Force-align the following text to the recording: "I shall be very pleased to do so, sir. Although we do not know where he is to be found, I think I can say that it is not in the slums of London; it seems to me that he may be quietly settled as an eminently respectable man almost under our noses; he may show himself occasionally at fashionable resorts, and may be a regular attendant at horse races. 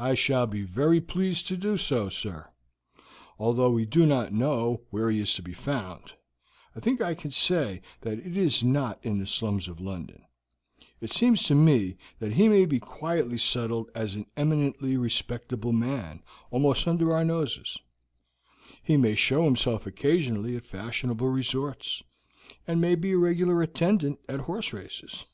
"I 0.00 0.14
shall 0.16 0.48
be 0.48 0.62
very 0.62 1.00
pleased 1.00 1.46
to 1.46 1.56
do 1.56 1.76
so, 1.76 2.08
sir. 2.08 2.50
Although 3.38 3.70
we 3.70 3.86
do 3.86 4.04
not 4.04 4.32
know 4.32 4.82
where 4.90 5.08
he 5.08 5.20
is 5.20 5.34
to 5.34 5.40
be 5.42 5.52
found, 5.54 6.14
I 6.74 6.80
think 6.80 7.00
I 7.00 7.14
can 7.14 7.30
say 7.30 7.80
that 8.00 8.18
it 8.18 8.36
is 8.36 8.64
not 8.64 8.98
in 9.04 9.18
the 9.20 9.24
slums 9.26 9.68
of 9.68 9.80
London; 9.80 10.24
it 11.00 11.12
seems 11.12 11.44
to 11.44 11.54
me 11.54 11.96
that 12.18 12.32
he 12.32 12.48
may 12.48 12.66
be 12.66 12.80
quietly 12.80 13.38
settled 13.38 13.88
as 13.94 14.16
an 14.16 14.26
eminently 14.36 14.96
respectable 14.96 15.72
man 15.72 16.24
almost 16.50 16.88
under 16.88 17.12
our 17.14 17.24
noses; 17.24 17.78
he 18.82 18.96
may 18.96 19.14
show 19.14 19.44
himself 19.44 19.86
occasionally 19.86 20.56
at 20.56 20.66
fashionable 20.66 21.28
resorts, 21.28 22.02
and 22.66 22.80
may 22.80 22.96
be 22.96 23.12
a 23.12 23.16
regular 23.16 23.62
attendant 23.62 24.18
at 24.28 24.40
horse 24.40 24.72
races. 24.72 25.24